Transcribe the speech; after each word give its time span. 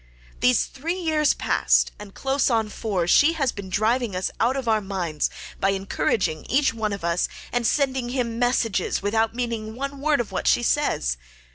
This 0.39 0.65
three 0.65 0.99
years 0.99 1.35
past, 1.35 1.91
and 1.99 2.15
close 2.15 2.49
on 2.49 2.69
four, 2.69 3.05
she 3.05 3.33
had 3.33 3.53
been 3.53 3.69
driving 3.69 4.15
us 4.15 4.31
out 4.39 4.55
of 4.57 4.67
our 4.67 4.81
minds, 4.81 5.29
by 5.59 5.69
encouraging 5.77 6.43
each 6.49 6.73
one 6.73 6.91
of 6.91 7.03
us, 7.03 7.27
and 7.51 7.67
sending 7.67 8.09
him 8.09 8.39
messages 8.39 9.03
without 9.03 9.35
meaning 9.35 9.75
one 9.75 10.01
word 10.01 10.19
of 10.19 10.31
what 10.31 10.47
she 10.47 10.63
says. 10.63 11.17